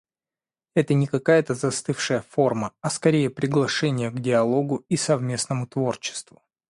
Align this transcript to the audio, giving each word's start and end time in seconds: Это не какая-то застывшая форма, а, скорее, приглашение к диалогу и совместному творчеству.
Это 0.73 0.95
не 0.95 1.05
какая-то 1.05 1.53
застывшая 1.53 2.21
форма, 2.21 2.73
а, 2.81 2.89
скорее, 2.89 3.29
приглашение 3.29 4.09
к 4.09 4.17
диалогу 4.19 4.83
и 4.89 4.97
совместному 4.97 5.67
творчеству. 5.67 6.41